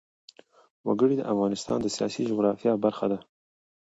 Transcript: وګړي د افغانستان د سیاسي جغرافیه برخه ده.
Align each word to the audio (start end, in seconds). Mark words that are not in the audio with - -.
وګړي 0.87 1.15
د 1.17 1.23
افغانستان 1.33 1.79
د 1.81 1.87
سیاسي 1.95 2.21
جغرافیه 2.29 2.71
برخه 2.85 3.05
ده. 3.11 3.17